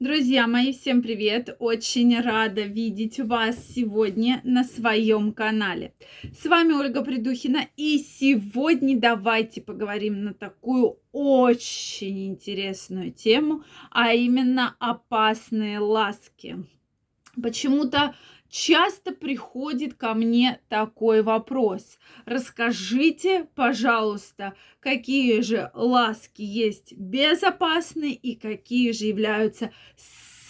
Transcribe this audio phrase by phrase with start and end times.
[0.00, 1.54] Друзья мои, всем привет!
[1.60, 5.94] Очень рада видеть вас сегодня на своем канале.
[6.36, 13.62] С вами Ольга Придухина, и сегодня давайте поговорим на такую очень интересную тему,
[13.92, 16.66] а именно опасные ласки.
[17.40, 18.16] Почему-то
[18.54, 21.98] часто приходит ко мне такой вопрос.
[22.24, 29.72] Расскажите, пожалуйста, какие же ласки есть безопасные и какие же являются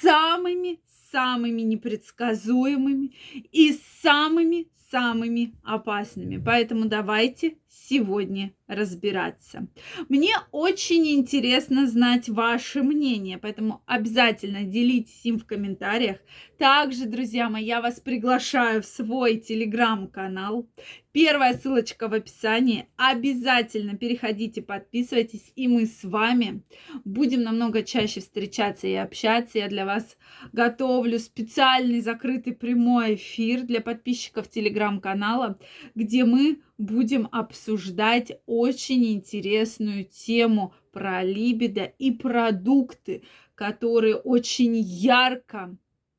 [0.02, 0.80] самыми
[1.12, 3.14] самыми непредсказуемыми
[3.52, 6.36] и самыми самыми опасными.
[6.36, 9.66] Поэтому давайте сегодня разбираться.
[10.08, 16.18] Мне очень интересно знать ваше мнение, поэтому обязательно делитесь им в комментариях.
[16.58, 20.68] Также, друзья мои, я вас приглашаю в свой телеграм-канал.
[21.12, 22.86] Первая ссылочка в описании.
[22.96, 26.62] Обязательно переходите, подписывайтесь, и мы с вами
[27.04, 29.58] будем намного чаще встречаться и общаться.
[29.58, 30.16] Я для вас
[30.52, 35.58] готовлю специальный закрытый прямой эфир для подписчиков телеграм-канала,
[35.94, 45.76] где мы будем обсуждать очень интересную тему про либидо и продукты, которые очень ярко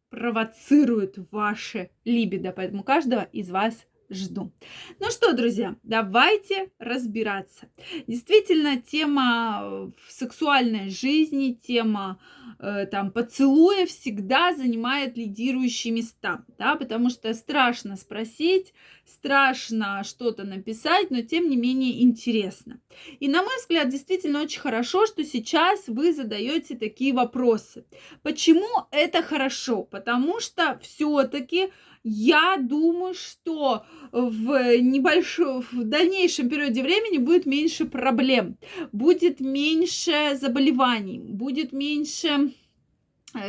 [0.09, 2.51] провоцируют ваше либидо.
[2.51, 4.53] Поэтому каждого из вас жду.
[4.99, 7.67] Ну что, друзья, давайте разбираться.
[8.07, 12.19] Действительно, тема э, сексуальной жизни, тема
[12.59, 18.73] там поцелуя всегда занимает лидирующие места, да, потому что страшно спросить,
[19.05, 22.79] страшно что-то написать, но тем не менее интересно.
[23.19, 27.85] И на мой взгляд, действительно очень хорошо, что сейчас вы задаете такие вопросы.
[28.23, 29.83] Почему это хорошо?
[29.83, 31.71] Потому что все-таки
[32.07, 38.57] я думаю, что в небольшом, в дальнейшем периоде времени будет меньше проблем,
[38.91, 42.44] будет меньше заболеваний, будет меньше э,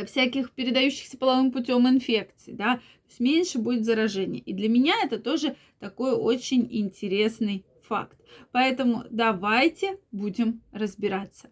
[0.05, 4.39] всяких передающихся половым путем инфекций, да, то есть меньше будет заражений.
[4.39, 8.19] И для меня это тоже такой очень интересный факт.
[8.51, 11.49] Поэтому давайте будем разбираться.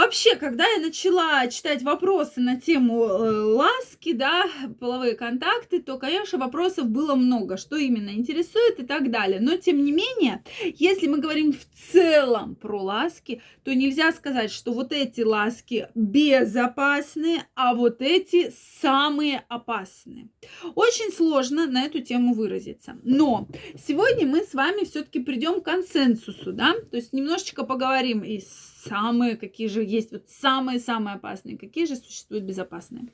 [0.00, 4.46] Вообще, когда я начала читать вопросы на тему э, ласки, да,
[4.80, 9.40] половые контакты, то, конечно, вопросов было много, что именно интересует и так далее.
[9.40, 14.72] Но, тем не менее, если мы говорим в целом про ласки, то нельзя сказать, что
[14.72, 20.30] вот эти ласки безопасные, а вот эти самые опасные.
[20.76, 22.96] Очень сложно на эту тему выразиться.
[23.02, 28.40] Но сегодня мы с вами все-таки придем к консенсусу, да, то есть немножечко поговорим и
[28.84, 33.08] самые, какие же есть вот самые-самые опасные, какие же существуют безопасные.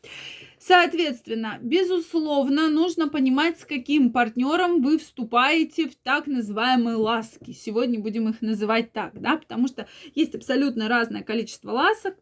[0.59, 7.53] Соответственно, безусловно, нужно понимать, с каким партнером вы вступаете в так называемые ласки.
[7.53, 12.17] Сегодня будем их называть так, да, потому что есть абсолютно разное количество ласок,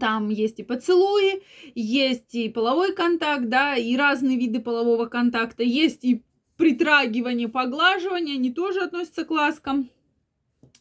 [0.00, 1.42] там есть и поцелуи,
[1.74, 6.22] есть и половой контакт, да, и разные виды полового контакта, есть и
[6.56, 9.88] притрагивание, поглаживание, они тоже относятся к ласкам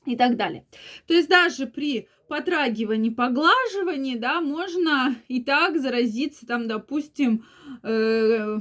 [0.08, 0.66] и так далее.
[1.06, 7.46] То есть даже при потрагивании, поглаживании, да, можно и так заразиться, там, допустим,
[7.84, 8.60] э,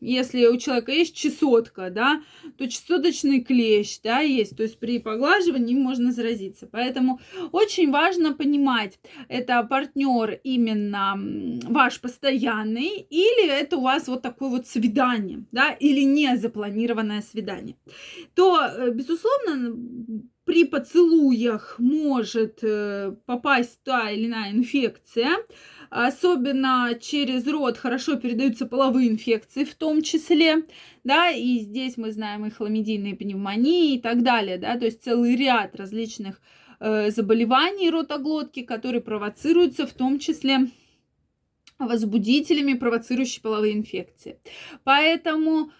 [0.00, 2.22] если у человека есть чесотка, да,
[2.56, 4.56] то чесоточный клещ, да, есть.
[4.56, 6.66] То есть при поглаживании можно заразиться.
[6.66, 7.20] Поэтому
[7.52, 8.98] очень важно понимать,
[9.28, 11.18] это партнер именно
[11.68, 17.76] ваш постоянный или это у вас вот такое вот свидание, да, или не запланированное свидание.
[18.34, 19.76] То, э, безусловно,
[20.50, 25.36] при поцелуях может э, попасть та или иная инфекция.
[25.90, 30.64] Особенно через рот хорошо передаются половые инфекции в том числе,
[31.04, 35.36] да, и здесь мы знаем и хламидийные пневмонии и так далее, да, то есть целый
[35.36, 36.40] ряд различных
[36.80, 40.66] э, заболеваний ротоглотки, которые провоцируются в том числе
[41.78, 44.40] возбудителями, провоцирующими половые инфекции.
[44.82, 45.70] Поэтому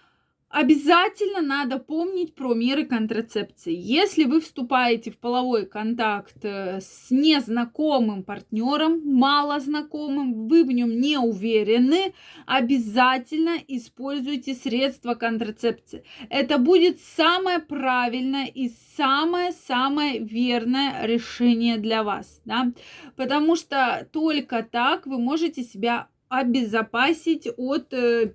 [0.51, 3.73] Обязательно надо помнить про меры контрацепции.
[3.73, 11.17] Если вы вступаете в половой контакт э, с незнакомым партнером, малознакомым, вы в нем не
[11.17, 12.13] уверены,
[12.45, 16.03] обязательно используйте средства контрацепции.
[16.29, 22.73] Это будет самое правильное и самое-самое верное решение для вас, да?
[23.15, 28.33] потому что только так вы можете себя обезопасить от э,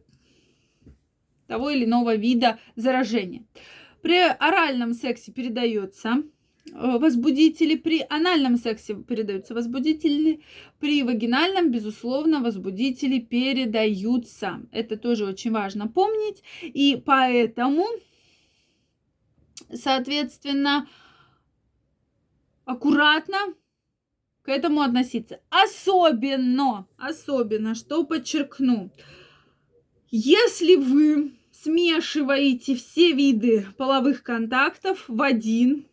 [1.46, 3.44] того или иного вида заражения.
[4.02, 6.22] При оральном сексе передается
[6.72, 10.42] э, возбудители, при анальном сексе передаются возбудители,
[10.78, 14.60] при вагинальном, безусловно, возбудители передаются.
[14.70, 16.42] Это тоже очень важно помнить.
[16.62, 17.86] И поэтому,
[19.72, 20.86] соответственно,
[22.64, 23.38] аккуратно
[24.42, 25.40] к этому относиться.
[25.50, 28.92] Особенно, особенно, что подчеркну,
[30.10, 35.86] если вы смешиваете все виды половых контактов в один,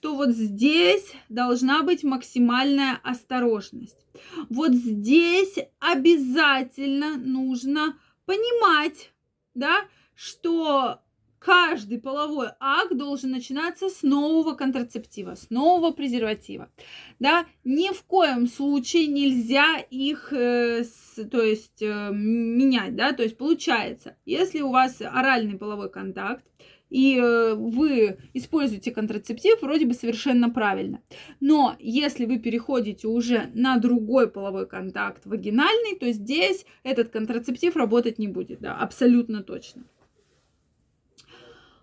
[0.00, 4.06] то вот здесь должна быть максимальная осторожность.
[4.48, 9.12] Вот здесь обязательно нужно понимать,
[9.54, 9.84] да,
[10.14, 11.00] что
[11.38, 16.70] каждый половой акт должен начинаться с нового контрацептива, с нового презерватива.
[17.18, 20.84] Да, ни в коем случае нельзя их, э,
[21.30, 26.44] то есть, э, менять, да, то есть получается, если у вас оральный половой контакт,
[26.90, 31.02] и э, вы используете контрацептив, вроде бы совершенно правильно.
[31.40, 38.18] Но если вы переходите уже на другой половой контакт, вагинальный, то здесь этот контрацептив работать
[38.18, 39.84] не будет, да, абсолютно точно.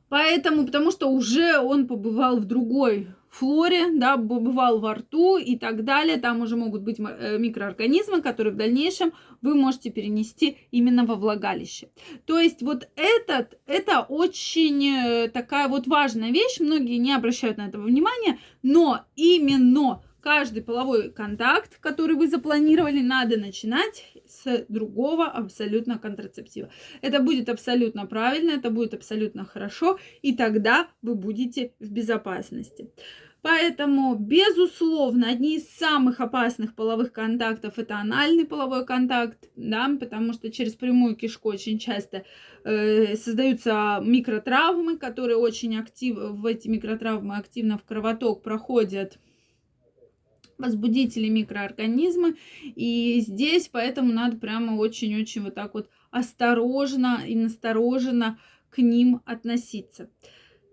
[0.09, 5.83] Поэтому, потому что уже он побывал в другой флоре, да, побывал во рту и так
[5.83, 6.17] далее.
[6.17, 9.11] Там уже могут быть э, микроорганизмы, которые в дальнейшем
[9.41, 11.89] вы можете перенести именно во влагалище.
[12.25, 16.59] То есть вот этот, это очень э, такая вот важная вещь.
[16.59, 23.37] Многие не обращают на это внимания, но именно каждый половой контакт, который вы запланировали, надо
[23.37, 26.69] начинать с другого абсолютно контрацептива.
[27.01, 32.89] Это будет абсолютно правильно, это будет абсолютно хорошо, и тогда вы будете в безопасности.
[33.45, 40.51] Поэтому, безусловно, одни из самых опасных половых контактов это анальный половой контакт, да, потому что
[40.51, 42.25] через прямую кишку очень часто
[42.63, 49.19] э, создаются микротравмы, которые очень активно, в эти микротравмы активно в кровоток проходят
[50.57, 52.37] возбудители микроорганизмы.
[52.63, 60.09] И здесь поэтому надо прямо очень-очень вот так вот осторожно и настороженно к ним относиться.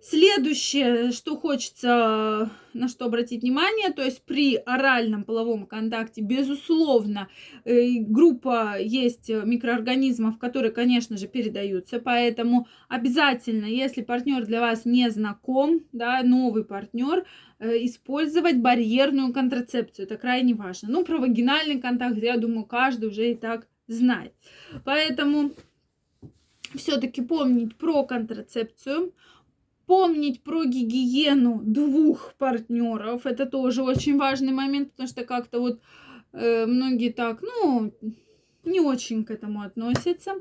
[0.04, 7.28] Следующее, что хочется на что обратить внимание, то есть при оральном половом контакте, безусловно,
[7.64, 15.08] э, группа есть микроорганизмов, которые, конечно же, передаются, поэтому обязательно, если партнер для вас не
[15.08, 17.25] знаком, да, новый партнер,
[17.60, 20.88] э, использовать барьерную контрацепцию, это крайне важно.
[20.90, 24.34] Ну, про вагинальный контакт, я думаю, каждый уже и так знает.
[24.84, 25.52] Поэтому
[26.75, 29.12] все-таки помнить про контрацепцию,
[29.92, 33.26] помнить про гигиену двух партнеров.
[33.26, 35.82] Это тоже очень важный момент, потому что как-то вот
[36.32, 37.92] э, многие так, ну,
[38.64, 40.32] не очень к этому относятся.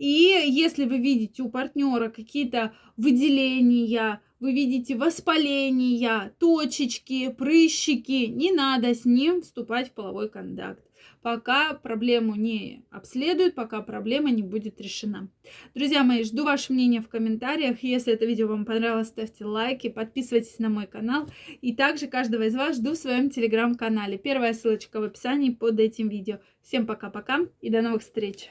[0.00, 8.94] И если вы видите у партнера какие-то выделения, вы видите воспаления, точечки, прыщики, не надо
[8.94, 10.87] с ним вступать в половой контакт
[11.22, 15.28] пока проблему не обследуют, пока проблема не будет решена.
[15.74, 17.82] Друзья мои, жду ваше мнение в комментариях.
[17.82, 21.28] Если это видео вам понравилось, ставьте лайки, подписывайтесь на мой канал.
[21.60, 24.18] И также каждого из вас жду в своем телеграм-канале.
[24.18, 26.38] Первая ссылочка в описании под этим видео.
[26.62, 28.50] Всем пока-пока и до новых встреч!